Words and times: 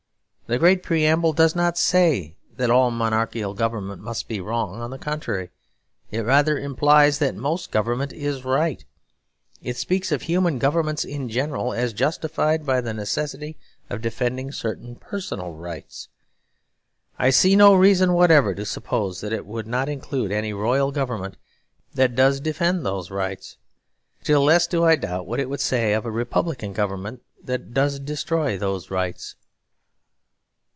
The 0.47 0.59
great 0.59 0.83
preamble 0.83 1.31
does 1.31 1.55
not 1.55 1.77
say 1.77 2.35
that 2.57 2.69
all 2.69 2.91
monarchical 2.91 3.53
government 3.53 4.01
must 4.01 4.27
be 4.27 4.41
wrong; 4.41 4.81
on 4.81 4.89
the 4.89 4.97
contrary, 4.97 5.49
it 6.11 6.25
rather 6.25 6.57
implies 6.59 7.19
that 7.19 7.37
most 7.37 7.71
government 7.71 8.11
is 8.11 8.43
right. 8.43 8.83
It 9.63 9.77
speaks 9.77 10.11
of 10.11 10.23
human 10.23 10.59
governments 10.59 11.05
in 11.05 11.29
general 11.29 11.71
as 11.71 11.93
justified 11.93 12.65
by 12.65 12.81
the 12.81 12.93
necessity 12.93 13.55
of 13.89 14.01
defending 14.01 14.51
certain 14.51 14.97
personal 14.97 15.53
rights. 15.53 16.09
I 17.17 17.29
see 17.29 17.55
no 17.55 17.73
reason 17.73 18.11
whatever 18.11 18.53
to 18.53 18.65
suppose 18.65 19.21
that 19.21 19.31
it 19.31 19.45
would 19.45 19.67
not 19.67 19.87
include 19.87 20.33
any 20.33 20.51
royal 20.51 20.91
government 20.91 21.37
that 21.93 22.13
does 22.13 22.41
defend 22.41 22.85
those 22.85 23.09
rights. 23.09 23.55
Still 24.21 24.43
less 24.43 24.67
do 24.67 24.83
I 24.83 24.97
doubt 24.97 25.27
what 25.27 25.39
it 25.39 25.49
would 25.49 25.61
say 25.61 25.93
of 25.93 26.03
a 26.05 26.11
republican 26.11 26.73
government 26.73 27.21
that 27.41 27.73
does 27.73 27.99
destroy 28.01 28.57
those 28.57 28.91
rights. 28.91 29.35